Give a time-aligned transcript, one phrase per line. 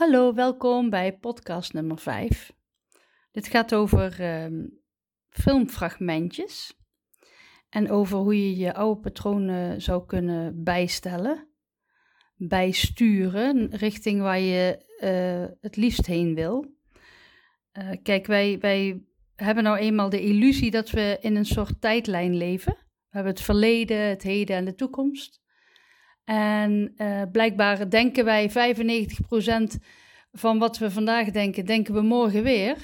[0.00, 2.52] Hallo, welkom bij podcast nummer 5.
[3.30, 4.66] Dit gaat over ehm,
[5.28, 6.78] filmfragmentjes
[7.68, 11.49] en over hoe je je oude patronen zou kunnen bijstellen,
[12.48, 16.78] bijsturen richting waar je uh, het liefst heen wil.
[17.78, 19.02] Uh, kijk, wij, wij
[19.36, 22.72] hebben nou eenmaal de illusie dat we in een soort tijdlijn leven.
[22.72, 25.40] We hebben het verleden, het heden en de toekomst.
[26.24, 28.54] En uh, blijkbaar denken wij 95%
[30.32, 32.76] van wat we vandaag denken, denken we morgen weer.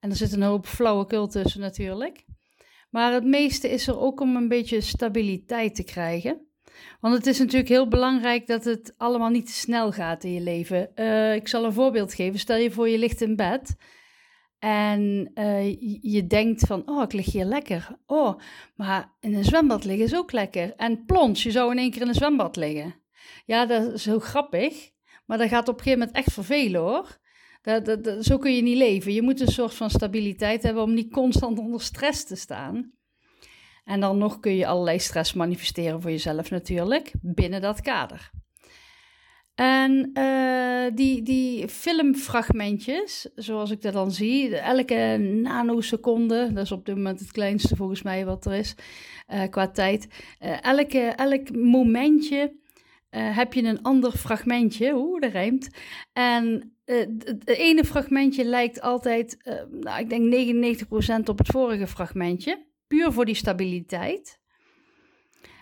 [0.00, 2.24] En er zit een hoop flauwekul tussen natuurlijk.
[2.90, 6.49] Maar het meeste is er ook om een beetje stabiliteit te krijgen.
[7.00, 10.40] Want het is natuurlijk heel belangrijk dat het allemaal niet te snel gaat in je
[10.40, 10.90] leven.
[10.94, 12.38] Uh, ik zal een voorbeeld geven.
[12.38, 13.76] Stel je voor je ligt in bed
[14.58, 17.96] en uh, je denkt van, oh, ik lig hier lekker.
[18.06, 18.40] Oh,
[18.74, 20.74] maar in een zwembad liggen is ook lekker.
[20.76, 22.94] En plons, je zou in één keer in een zwembad liggen.
[23.46, 24.90] Ja, dat is heel grappig.
[25.26, 27.18] Maar dat gaat op een gegeven moment echt vervelen hoor.
[27.62, 29.12] Dat, dat, zo kun je niet leven.
[29.12, 32.92] Je moet een soort van stabiliteit hebben om niet constant onder stress te staan.
[33.90, 38.30] En dan nog kun je allerlei stress manifesteren voor jezelf natuurlijk, binnen dat kader.
[39.54, 46.86] En uh, die, die filmfragmentjes, zoals ik dat dan zie, elke nanoseconde, dat is op
[46.86, 48.74] dit moment het kleinste volgens mij wat er is
[49.28, 50.08] uh, qua tijd.
[50.40, 52.58] Uh, elke, elk momentje
[53.10, 55.68] heb je een ander fragmentje, hoe dat rijmt.
[56.12, 59.36] En het ene fragmentje lijkt altijd,
[59.70, 60.84] nou, ik denk
[61.24, 64.40] 99% op het vorige fragmentje, puur voor die stabiliteit.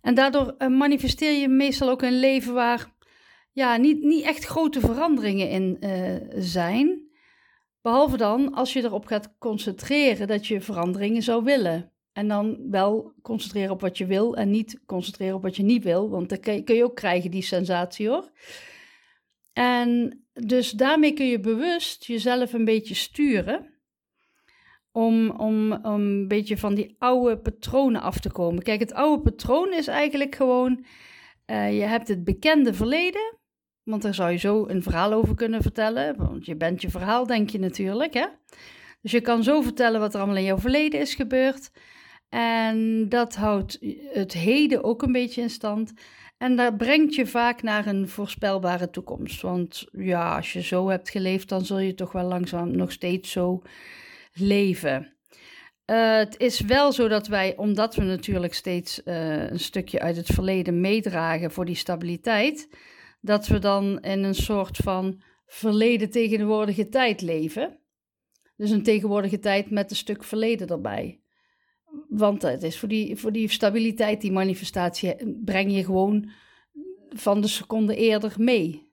[0.00, 2.92] En daardoor manifesteer je meestal ook een leven waar
[3.52, 7.08] ja, niet, niet echt grote veranderingen in uh, zijn.
[7.82, 11.92] Behalve dan als je erop gaat concentreren dat je veranderingen zou willen.
[12.12, 15.84] En dan wel concentreren op wat je wil en niet concentreren op wat je niet
[15.84, 16.10] wil.
[16.10, 18.30] Want dan kun je ook krijgen die sensatie hoor.
[19.52, 23.73] En dus daarmee kun je bewust jezelf een beetje sturen.
[24.96, 28.62] Om, om, om een beetje van die oude patronen af te komen.
[28.62, 30.84] Kijk, het oude patroon is eigenlijk gewoon.
[31.46, 33.36] Uh, je hebt het bekende verleden.
[33.82, 36.16] Want daar zou je zo een verhaal over kunnen vertellen.
[36.16, 38.14] Want je bent je verhaal, denk je natuurlijk.
[38.14, 38.26] Hè?
[39.00, 41.70] Dus je kan zo vertellen wat er allemaal in jouw verleden is gebeurd.
[42.28, 43.78] En dat houdt
[44.12, 45.92] het heden ook een beetje in stand.
[46.38, 49.42] En dat brengt je vaak naar een voorspelbare toekomst.
[49.42, 53.30] Want ja, als je zo hebt geleefd, dan zul je toch wel langzaam nog steeds
[53.30, 53.62] zo
[54.34, 55.14] leven.
[55.90, 60.16] Uh, het is wel zo dat wij, omdat we natuurlijk steeds uh, een stukje uit
[60.16, 62.68] het verleden meedragen voor die stabiliteit,
[63.20, 67.78] dat we dan in een soort van verleden tegenwoordige tijd leven.
[68.56, 71.20] Dus een tegenwoordige tijd met een stuk verleden erbij.
[72.08, 76.30] Want het is voor die, voor die stabiliteit, die manifestatie, breng je gewoon
[77.08, 78.88] van de seconde eerder mee.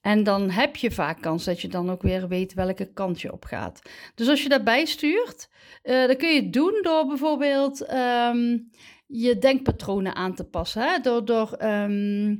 [0.00, 3.32] En dan heb je vaak kans dat je dan ook weer weet welke kant je
[3.32, 3.82] op gaat.
[4.14, 5.48] Dus als je daarbij stuurt,
[5.82, 8.70] uh, dan kun je het doen door bijvoorbeeld um,
[9.06, 10.82] je denkpatronen aan te passen.
[10.82, 11.00] Hè?
[11.00, 12.30] Door, door um,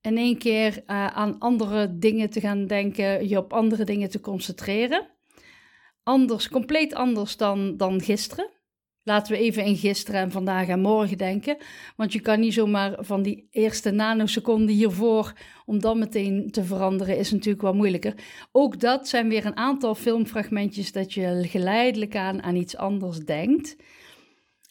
[0.00, 4.20] in één keer uh, aan andere dingen te gaan denken, je op andere dingen te
[4.20, 5.06] concentreren.
[6.02, 8.48] Anders, compleet anders dan, dan gisteren.
[9.02, 11.56] Laten we even in gisteren en vandaag en morgen denken.
[11.96, 15.32] Want je kan niet zomaar van die eerste nanoseconde hiervoor,
[15.66, 18.14] om dan meteen te veranderen, is natuurlijk wel moeilijker.
[18.52, 23.76] Ook dat zijn weer een aantal filmfragmentjes dat je geleidelijk aan aan iets anders denkt.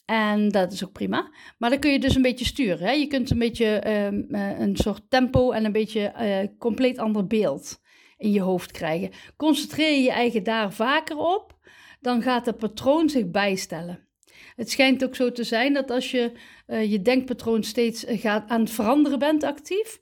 [0.06, 1.32] En dat is ook prima.
[1.58, 2.88] Maar dan kun je dus een beetje sturen.
[2.88, 2.92] Hè?
[2.92, 7.28] Je kunt een beetje um, uh, een soort tempo en een beetje uh, compleet ander
[7.28, 7.82] beeld
[8.18, 9.12] in je hoofd krijgen.
[9.36, 11.58] Concentreer je je eigen daar vaker op,
[12.00, 14.09] dan gaat het patroon zich bijstellen.
[14.56, 16.32] Het schijnt ook zo te zijn dat als je
[16.68, 20.00] uh, je denkpatroon steeds gaat aan het veranderen bent actief,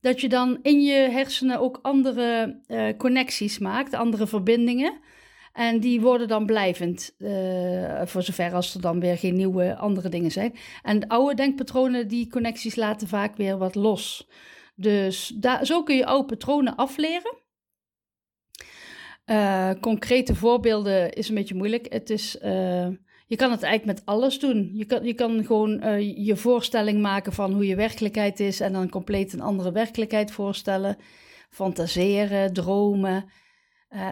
[0.00, 2.60] dat je dan in je hersenen ook andere
[2.98, 5.00] connecties maakt, andere verbindingen.
[5.52, 7.14] En die worden dan blijvend,
[8.04, 10.54] voor zover als er dan weer geen nieuwe andere dingen zijn.
[10.82, 14.28] En de oude denkpatronen, die connecties laten vaak weer wat los.
[14.74, 17.36] Dus daar, zo kun je oude patronen afleren.
[19.80, 21.92] Concrete voorbeelden is een beetje moeilijk.
[21.92, 22.38] Het is,
[23.26, 24.70] je kan het eigenlijk met alles doen.
[24.72, 28.72] Je kan, je kan gewoon uh, je voorstelling maken van hoe je werkelijkheid is en
[28.72, 30.96] dan compleet een andere werkelijkheid voorstellen.
[31.50, 33.30] Fantaseren, dromen,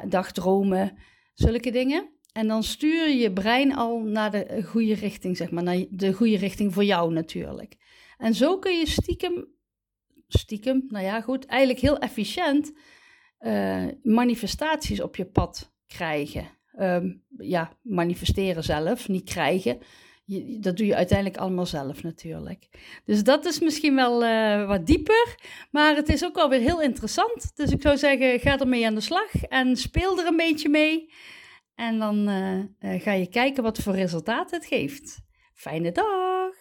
[0.09, 0.99] dagdromen
[1.35, 2.09] zulke dingen.
[2.33, 6.13] En dan stuur je je brein al naar de goede richting, zeg maar, naar de
[6.13, 7.77] goede richting voor jou natuurlijk.
[8.19, 9.55] En zo kun je stiekem
[10.29, 12.73] stiekem, nou ja, goed, eigenlijk heel efficiënt
[13.41, 16.49] uh, manifestaties op je pad krijgen.
[16.81, 19.79] Um, ja, manifesteren zelf, niet krijgen.
[20.61, 22.69] Dat doe je uiteindelijk allemaal zelf natuurlijk.
[23.05, 25.39] Dus dat is misschien wel uh, wat dieper,
[25.71, 27.57] maar het is ook wel weer heel interessant.
[27.57, 31.13] Dus ik zou zeggen, ga ermee aan de slag en speel er een beetje mee.
[31.75, 35.21] En dan uh, uh, ga je kijken wat voor resultaat het geeft.
[35.55, 36.53] Fijne dag!